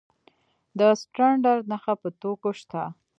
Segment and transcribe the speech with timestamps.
[0.77, 2.83] د سټنډرډ نښه په توکو شته؟